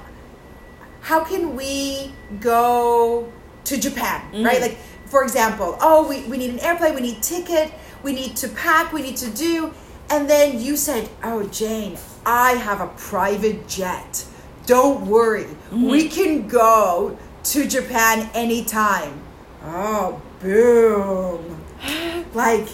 [1.00, 3.32] how can we go
[3.64, 4.60] to Japan, right?
[4.60, 4.76] Like,
[5.06, 8.92] for example, oh, we, we need an airplane, we need ticket, we need to pack,
[8.92, 9.72] we need to do.
[10.10, 14.24] And then you said, oh, Jane, I have a private jet.
[14.66, 19.20] Don't worry, we can go to Japan anytime.
[19.64, 21.64] Oh, boom.
[22.34, 22.68] like,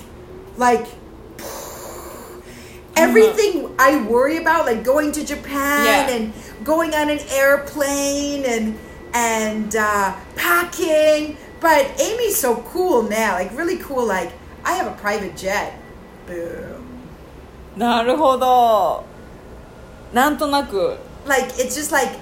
[0.57, 0.87] like,
[2.97, 6.15] everything I worry about, like going to Japan Yeah.
[6.17, 6.33] and
[6.65, 8.79] going on an airplane and
[9.13, 11.37] and uh, packing.
[11.61, 14.05] But Amy's so cool now, like really cool.
[14.07, 14.33] Like
[14.64, 15.74] I have a private jet.
[16.28, 16.86] Boom.
[17.78, 19.04] なるほど
[20.14, 22.18] なんとなく Like it's just like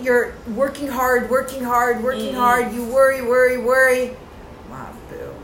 [0.00, 2.72] you're working hard, working hard, working hard.
[2.74, 4.10] You worry, worry, worry.
[4.70, 5.34] Wow, boom.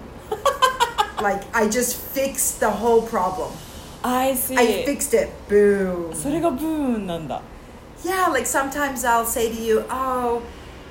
[1.22, 3.50] like I just fixed the whole problem.
[4.04, 5.30] I see I fixed it.
[5.48, 6.14] Boom.
[6.14, 7.40] それがブーンなんだ
[8.04, 10.42] Yeah, like sometimes I'll say to you, "Oh,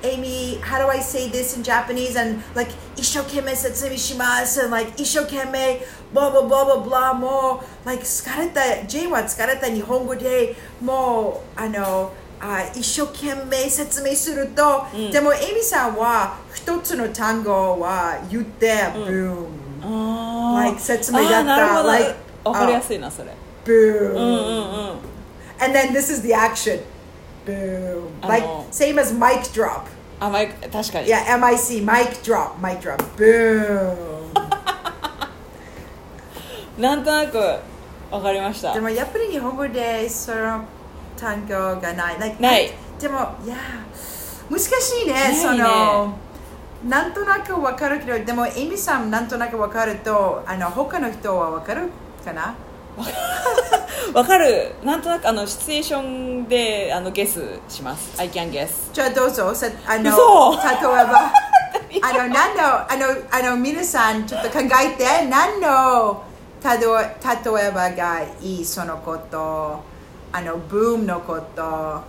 [0.03, 4.95] Amy, how do I say this in Japanese?" And like, "Ishokeme setsumi shimasu," and like,
[4.97, 5.81] "Ishokeme,"
[6.13, 7.13] blah blah blah blah blah.
[7.13, 19.47] もう like 疲れた Jane は疲れた日本語でもうあのあ一生懸命説明すると、でも Amy さんは一つの単語は言って、boom,
[19.81, 23.31] あー Like 説明だった like わかりやすいなそれ
[23.65, 24.11] boom.
[24.11, 25.17] うんうんうん
[25.59, 26.79] And then this is the action.
[27.47, 28.27] Boom.
[28.27, 28.65] Like Oh.
[28.71, 29.81] same as mic drop.
[30.19, 32.97] あまあ確かに Yeah, MIC, mic drop, mic drop.
[33.15, 33.95] Boom.
[36.77, 37.37] なんとなく
[38.11, 40.61] わかりましたでもやっぱり日本語でその
[41.17, 42.19] 単語がない。
[42.19, 43.55] Like, ないでも、いや、
[44.49, 45.13] 難しいね。
[45.13, 46.13] ないねその
[46.87, 51.89] なんとなくわかるけど、でも、エミさんなんとなくわかると、あの他の人はわかる
[52.23, 52.53] かな？
[54.13, 54.73] わかる。
[54.83, 58.19] なんとなくあのシチュエーションであのゲスします。
[58.19, 59.53] I can guess じゃあどうぞ。
[59.53, 60.51] さあの嘘。
[60.53, 61.31] 例えば、
[62.01, 65.25] あの何の あのあの皆さんちょっと考えて。
[65.27, 66.23] 何の
[66.61, 67.05] たど例
[67.67, 69.83] えばがいいそのこと。
[70.31, 72.01] あのブームのこと。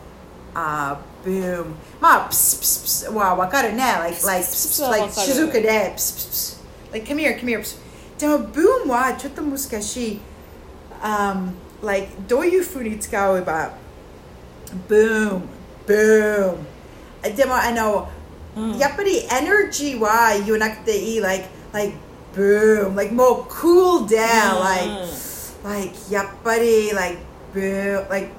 [0.55, 1.67] あブーム。
[2.01, 3.11] まあプスプスプス。
[3.11, 3.83] はわかるね。
[3.83, 5.93] Like like プスプスは like 静かで。
[5.95, 6.61] プスプス。
[6.93, 10.21] Like come here come here でもブームはちょっと難しい、
[11.03, 13.75] um, like do you funi tikawa ba?
[14.89, 15.49] Boom
[15.89, 16.67] boom.
[17.23, 18.09] Demo i know.
[18.55, 18.79] Mm.
[18.79, 20.43] Yappity energy why?
[20.45, 21.95] You nakte the e like like
[22.35, 22.95] boom.
[22.95, 24.69] Like more cool down mm.
[24.69, 24.93] like
[25.65, 27.19] like yappity like
[27.53, 28.31] boom like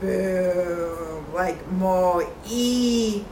[0.00, 1.32] boom.
[1.32, 3.24] Like more e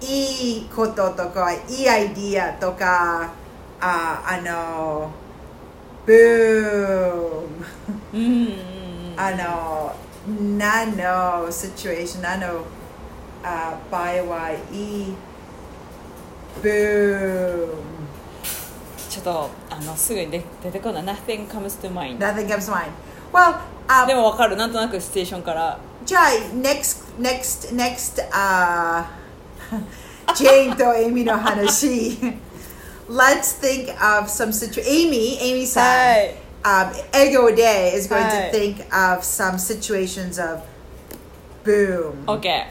[0.00, 3.32] e koto toka e idea toka uh, いいこととかいいアイディアとか
[3.80, 5.10] ああの
[6.08, 6.16] ブー
[7.42, 7.66] ム
[8.14, 9.14] うんうんうん。
[9.18, 9.94] あの
[10.56, 12.64] 何のシチュエーション何の
[13.44, 15.14] あ場合はいい？
[16.62, 17.74] ブーム
[19.10, 21.04] ちょっとあのすぐに出出てこない。
[21.04, 22.86] Nothing comes to mind Nothing comes to mind.
[23.30, 24.56] Well あでも分かる。
[24.56, 25.78] なんとなくシチュエーションから。
[26.06, 29.10] じゃあ next next next あ
[30.34, 32.18] ジェーンとエイミの話
[33.08, 34.92] let's think of some situation.
[34.92, 40.66] Aimi, Aimi said, um, Ego Day is going to think of some situations of
[41.64, 42.24] boom.
[42.28, 42.68] Okay.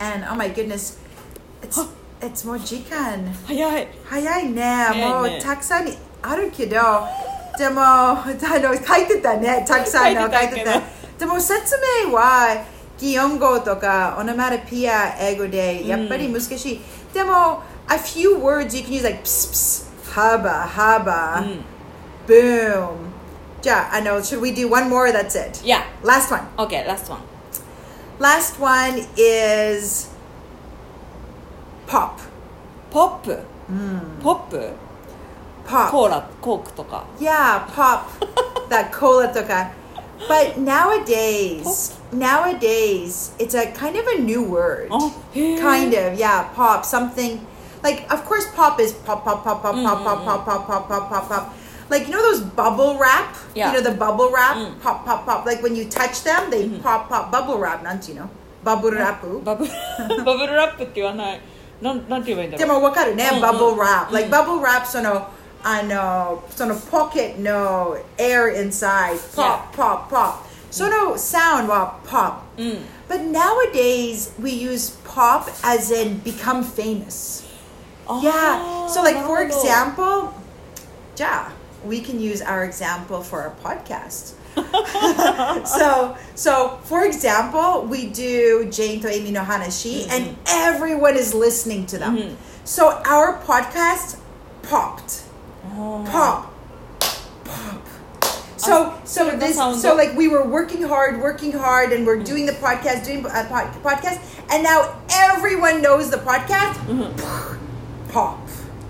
[0.00, 0.98] And oh my goodness,
[1.62, 1.78] it's
[2.20, 3.32] it's more jikan.
[3.46, 3.88] 早い。
[4.04, 4.62] 早いね。
[4.62, 5.88] 早いねもうたくさん
[6.22, 6.76] あるけど、
[7.58, 9.64] でもあの書いてたね。
[9.66, 10.50] たくさんの書いてた。
[10.50, 10.82] てた
[11.18, 12.64] でも説明は
[12.98, 16.76] 擬音語とかオノマトピア英語でやっぱり難しい。
[16.76, 17.62] うん、でも。
[17.88, 21.62] a few words you can use like pss, pss haba haba, mm.
[22.26, 23.12] boom.
[23.62, 24.22] Yeah, I know.
[24.22, 25.10] Should we do one more?
[25.10, 25.60] That's it.
[25.64, 25.84] Yeah.
[26.02, 26.46] Last one.
[26.58, 27.22] Okay, last one.
[28.18, 30.08] Last one is
[31.86, 32.20] pop.
[32.90, 33.24] Pop.
[33.24, 34.20] Mm.
[34.20, 34.54] Pop.
[35.64, 35.90] Pop.
[35.90, 37.04] Cola, Coke とか.
[37.18, 38.08] Yeah, pop.
[38.68, 39.72] that cola とか.
[40.28, 42.12] But nowadays, pop?
[42.12, 44.88] nowadays, it's a kind of a new word.
[44.90, 45.12] Oh.
[45.34, 46.84] Kind of, yeah, pop.
[46.84, 47.44] Something
[47.85, 51.09] like, of course, pop is pop, pop, pop, pop, pop, pop, pop, pop, pop, pop,
[51.09, 51.55] pop, pop.
[51.89, 53.35] Like you know those bubble wrap.
[53.53, 53.71] Yeah.
[53.71, 54.55] You know the bubble wrap.
[54.81, 55.45] Pop, pop, pop.
[55.45, 57.31] Like when you touch them, they pop, pop.
[57.31, 58.29] Bubble wrap, not you know.
[58.63, 59.21] Bubble wrap.
[59.21, 59.65] バブ
[60.23, 61.41] バブルラップって言わない
[61.81, 65.27] なんなんて言えばいいんだろうでもわかるね、うんうん bubble wrap、like bubble wrap その
[65.63, 70.35] あのその pocket の air inside pop pop pop
[70.69, 77.43] その sound は pop、but nowadays we use pop as in become famous
[78.08, 78.86] Oh, yeah.
[78.86, 80.34] So, like, for example,
[81.16, 81.50] yeah,
[81.84, 84.34] we can use our example for our podcast.
[85.66, 90.10] so, so for example, we do Jane to Aimi no Hanashi, mm-hmm.
[90.10, 92.16] and everyone is listening to them.
[92.16, 92.34] Mm-hmm.
[92.64, 94.18] So our podcast
[94.62, 95.24] popped,
[95.72, 96.04] oh.
[96.08, 96.54] pop,
[97.44, 97.86] pop.
[98.56, 102.52] So, so this, so like we were working hard, working hard, and we're doing the
[102.52, 104.18] podcast, doing uh, a pod- podcast,
[104.50, 107.55] and now everyone knows the podcast
[108.15, 108.35] pop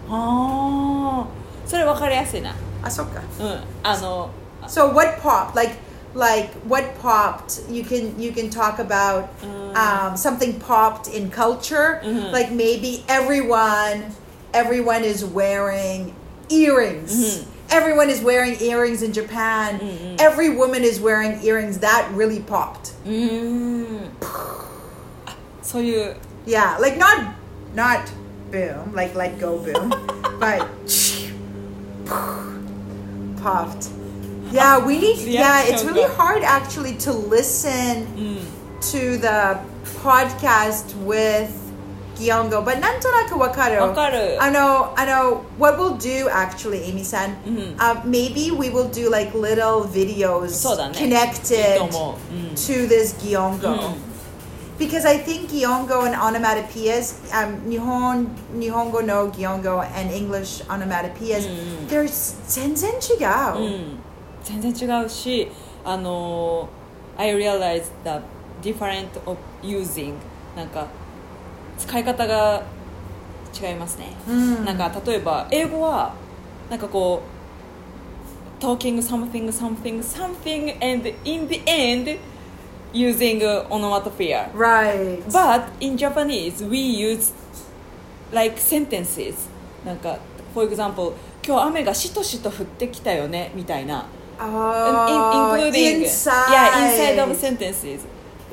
[0.10, 3.22] あーそれ分かりやすいな Asoka.
[3.39, 4.30] うんあの
[4.67, 5.56] So what popped?
[5.56, 5.74] Like
[6.15, 7.62] like what popped?
[7.70, 9.30] You can you can talk about
[9.76, 12.02] um, something popped in culture.
[12.32, 14.13] Like maybe everyone
[14.54, 16.13] everyone is wearing
[16.50, 17.46] earrings.
[17.70, 19.80] Everyone is wearing earrings in Japan.
[20.20, 21.80] Every woman is wearing earrings.
[21.80, 22.94] That really popped.
[23.06, 24.12] うーん
[25.26, 26.15] あそういう
[26.46, 27.34] Yeah, like not
[27.76, 28.02] not
[28.57, 29.90] boom, like let go boom,
[30.40, 30.69] but
[33.37, 33.90] puffed.
[34.51, 35.19] Yeah, we need.
[35.19, 36.16] Yeah, yeah it's really good.
[36.16, 38.42] hard actually to listen mm.
[38.92, 39.61] to the
[40.03, 41.53] podcast with
[42.16, 43.95] Giongo, but nantoraka wakaru.
[43.95, 44.38] Wakaru.
[44.40, 44.95] I know.
[44.97, 45.45] I know.
[45.59, 47.81] What we'll do actually, Aimi-san, mm-hmm.
[47.81, 50.64] uh, maybe we will do like little videos
[50.97, 51.77] connected
[52.66, 53.77] to this Giongo.
[53.77, 54.06] Mm
[54.78, 61.48] Because I think Gyeongo and onomatopoeias, um, Nihon, Nihongo no Gyeongo and English onomatopoeias,
[61.88, 62.08] they're
[62.48, 63.62] 全然違う。
[63.62, 64.00] うん、
[64.44, 65.50] 全然違うし
[65.84, 66.67] あの
[67.17, 68.22] I realized the
[68.62, 70.15] different of using
[70.56, 70.88] なんか
[71.78, 72.63] 使い方が
[73.54, 74.13] 違いますね、
[74.65, 76.13] なんか例えば英語は
[76.70, 77.22] なんかこ
[78.60, 82.17] う talking something something something and in the end
[82.97, 85.23] using onomatopoeia Right.
[85.31, 87.33] But in Japanese, we use
[88.33, 89.35] like sentences.
[89.85, 90.19] なんか、
[90.55, 91.13] for example,
[91.47, 94.07] 今日雨がしとしと降ってきたよねみたいな。
[94.41, 96.33] oh, In- including inside.
[96.51, 98.01] yeah, inside of sentences.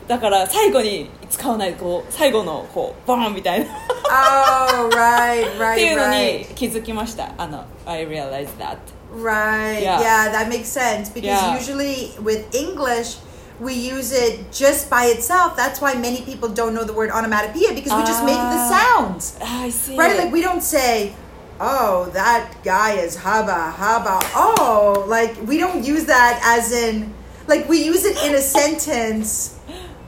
[0.08, 3.66] だから最後に使わないこう最後のこうバーンみたいな
[4.06, 7.32] oh, right, っ right, ていうの.に気づきました。
[7.38, 8.78] あの I realized that.
[9.16, 9.80] Right.
[9.82, 10.00] Yeah.
[10.02, 10.32] Yeah.
[10.32, 11.56] that makes sense because Yeah.
[11.58, 13.18] usually with English,
[13.60, 15.56] we use it just by itself.
[15.56, 18.96] That's why many people don't know the word onomatopoeia because we just make the Ah.
[18.98, 19.38] sounds.
[19.42, 19.98] I see.
[19.98, 20.18] Right?
[20.18, 21.16] Like we don't say,
[21.60, 27.14] "Oh, that guy is haba haba." Oh, like we don't use that as in
[27.48, 29.60] like we use it in a sentence,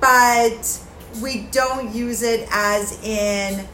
[0.00, 0.80] but
[1.22, 3.66] we don't use it as in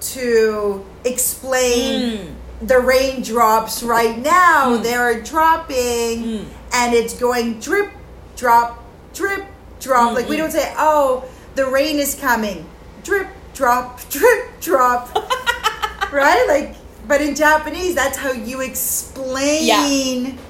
[0.00, 2.66] to explain hmm.
[2.66, 4.76] the raindrops right now.
[4.76, 4.82] Hmm.
[4.82, 6.44] They're dropping hmm.
[6.72, 7.90] and it's going drip,
[8.36, 8.84] drop,
[9.14, 9.44] drip,
[9.80, 10.08] drop.
[10.08, 10.14] Mm-hmm.
[10.14, 10.44] Like we mm-hmm.
[10.44, 12.66] don't say, oh, the rain is coming.
[13.02, 15.14] Drip, drop, drip, drop.
[16.12, 16.44] right?
[16.48, 16.76] Like,
[17.08, 19.66] but in Japanese, that's how you explain.
[19.66, 20.42] Yeah.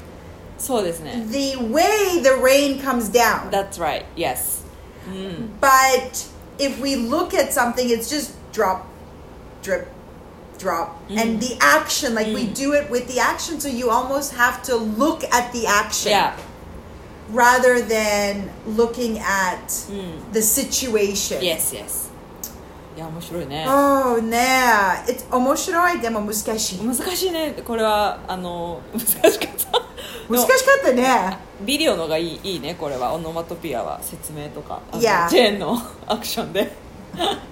[0.59, 3.51] So the way the rain comes down.
[3.51, 4.07] That's right.
[4.17, 4.65] Yes.
[5.07, 5.51] Mm.
[5.61, 6.29] But
[6.59, 8.89] if we look at something, it's just drop,
[9.63, 9.89] drip,
[10.59, 11.09] drop.
[11.09, 11.19] Mm.
[11.19, 12.35] And the action, like mm.
[12.35, 16.11] we do it with the action, so you almost have to look at the action.
[16.11, 16.37] Yeah
[17.34, 19.60] rather than looking at
[19.90, 21.40] うん the situation.
[21.40, 22.10] Yes yes
[22.96, 25.02] いや面白いね Oh, nah.
[25.06, 26.80] It's 面白いでも難しい。
[26.86, 29.82] 難しいねこれはあの難しかった
[30.30, 31.38] 難しかったね。
[31.62, 35.30] ビデオのがいいいいねこれはオノマトピアは説明とかあの Yeah.
[35.30, 36.72] ジェーンのアクションで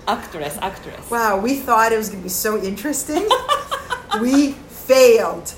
[0.05, 3.24] アクトレス アクトレス Wow, we thought it was going to be so interesting.
[4.22, 4.53] we
[4.88, 5.53] failed.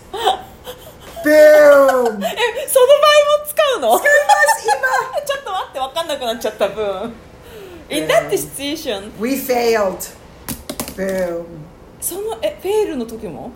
[1.26, 2.24] Boom!
[2.24, 7.14] えその場合も使うの使います今ちょっと待って分かんなくなっちゃった分
[7.90, 10.16] In that situation We failed.
[10.96, 11.46] Boom.
[12.00, 13.52] そのえフェールの時も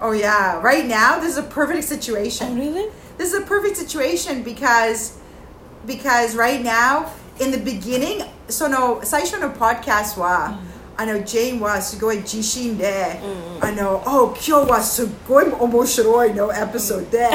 [0.00, 2.56] Oh yeah, right now this is a perfect Oh situation.
[2.56, 2.88] really?
[3.18, 5.18] This is a perfect situation because
[5.86, 10.58] because right now in the beginning その最初の podcast は、
[10.97, 13.19] あのジェーンはすごい自信で、
[13.59, 17.29] あの Oh 今日はすごい面白いのエピソードで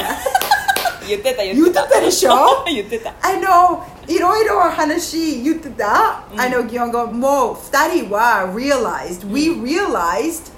[1.06, 10.52] 言ってた言言っててったたでしょ言ってたあのいろいろ話言ってた、あの擬音語もう二人は realized、we realized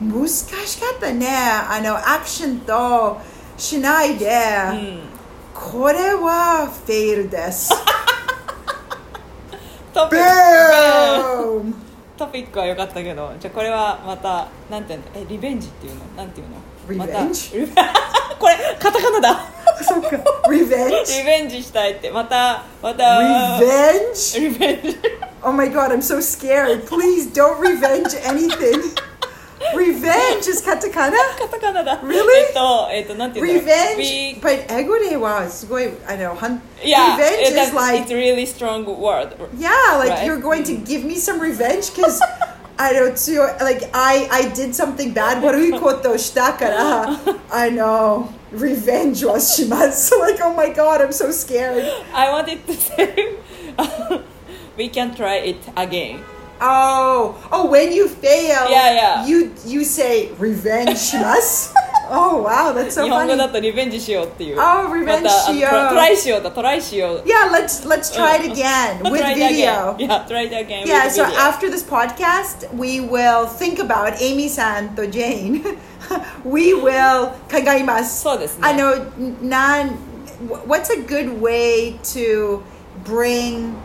[0.00, 0.46] 難し
[0.80, 3.20] かったねあのアクションと
[3.56, 4.26] しないで、
[4.72, 4.74] う
[5.06, 5.10] ん
[5.52, 7.70] これはフェイルです。
[9.92, 11.89] Boom!
[12.20, 15.04] トピックは良かったけどじゃあこれはまたなんていうの？
[15.16, 16.04] えリベンジっていうの？
[16.16, 16.56] なんていうの？
[16.98, 17.58] また Revenge？
[17.60, 17.72] リベ
[18.38, 19.46] これカタカナだ
[19.82, 20.08] そっか。
[20.48, 21.18] Revenge?
[21.18, 23.04] リベンジしたいってまたまた
[23.58, 24.40] Revenge?
[24.40, 24.98] リベンジ
[25.42, 26.86] Oh my god, I'm so scared.
[26.86, 28.78] Please don't revenge anything.
[29.75, 31.11] Revenge is katakana?
[31.39, 32.17] カタカナだ Really?
[32.47, 34.41] えっとえっとなんていうの Revenge?
[34.41, 39.29] But 英語ではすごい、I know, hun- Yeah, revenge it- is that's- like it's really strong word.
[39.57, 40.25] Yeah, like Right.
[40.25, 42.19] you're going to give me some revenge because
[42.77, 45.41] I don't see like I I did something bad.
[45.41, 47.17] What do we quote those shtakara?
[47.51, 48.29] I know.
[48.51, 50.19] Revenge was shimasu.
[50.19, 51.83] Like, oh my god, I'm so scared.
[52.13, 53.35] I wanted to say
[54.77, 56.19] we can try it again.
[56.60, 59.26] Oh, oh, when you fail, yeah, yeah.
[59.26, 61.72] you you say revenge us.
[62.10, 63.08] oh, wow, that's so funny.
[63.08, 64.58] 日本語だとリベンジしようっていう。
[64.58, 65.88] Oh, revenge しよう。
[65.88, 67.22] トライしようだ、トライしよう。
[67.24, 69.94] Yeah, let's let's try it again with video.
[69.94, 70.08] Again.
[70.08, 70.86] Yeah, try it again.
[70.86, 71.38] Yeah, so video.
[71.38, 75.62] after this podcast, we will think about Aimi san to Jane.
[76.44, 78.50] we will kagaimasu.
[78.62, 79.96] I know nan
[80.66, 82.62] what's a good way to
[83.04, 83.80] bring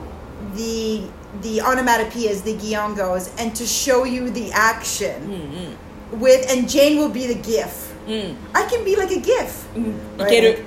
[0.56, 1.04] the
[1.42, 6.20] the onomatopoeias, the giongos, and to show you the action mm-hmm.
[6.20, 7.94] with, and Jane will be the GIF.
[8.08, 8.36] Mm.
[8.54, 9.68] I can be like a GIF.
[9.74, 10.20] Mm.
[10.20, 10.30] Right?
[10.30, 10.66] Get it.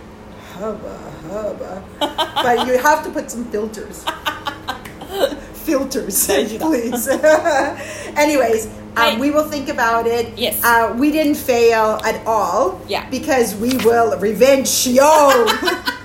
[0.55, 0.99] Hubba,
[1.31, 1.85] hubba.
[1.99, 4.05] but you have to put some filters.
[5.53, 7.09] filters, please.
[8.17, 8.67] Anyways,
[8.97, 10.37] um, we will think about it.
[10.39, 10.63] Yes.
[10.65, 12.81] Uh, we didn't fail at all.
[12.89, 13.09] Yeah.
[13.11, 15.01] Because we will revenge you.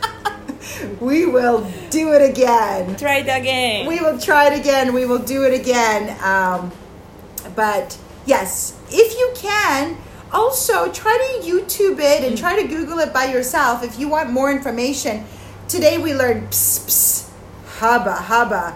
[1.04, 2.96] we will do it again.
[2.96, 3.88] Try it again.
[3.88, 4.94] We will try it again.
[4.94, 6.18] We will do it again.
[6.24, 6.72] Um,
[7.56, 9.98] but yes, if you can,
[10.32, 14.32] also try to YouTube it and try to Google it by yourself if you want
[14.32, 15.26] more information.
[15.68, 17.32] Today we learned ps, ps,
[17.80, 18.76] hubba, haba,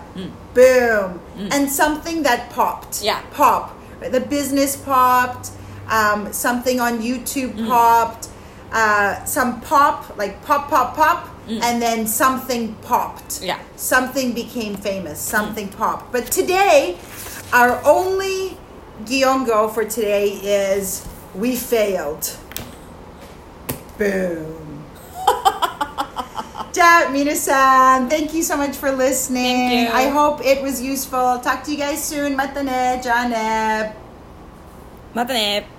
[0.53, 1.19] boom,
[1.51, 3.01] and something that popped.
[3.01, 3.21] Yeah.
[3.31, 3.75] Pop.
[4.01, 5.51] The business popped.
[5.89, 8.29] Um, something on YouTube popped.
[8.71, 11.63] Uh, some pop, like pop, pop, pop, Mm.
[11.63, 13.41] And then something popped.
[13.41, 13.59] Yeah.
[13.75, 15.19] Something became famous.
[15.19, 15.31] Mm.
[15.31, 15.77] Something mm.
[15.77, 16.11] popped.
[16.11, 16.97] But today,
[17.53, 18.57] our only
[19.05, 22.35] Giongo for today is we failed.
[23.97, 24.83] Boom.
[26.75, 28.09] Jap Minasan.
[28.09, 29.69] thank you so much for listening.
[29.69, 29.95] Thank you.
[29.95, 31.39] I hope it was useful.
[31.39, 32.37] Talk to you guys soon.
[32.37, 33.95] Matane, Janeb.
[35.15, 35.76] Matane.